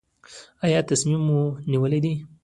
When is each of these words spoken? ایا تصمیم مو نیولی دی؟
ایا 0.65 0.79
تصمیم 0.89 1.21
مو 1.27 1.39
نیولی 1.71 1.99
دی؟ 2.03 2.13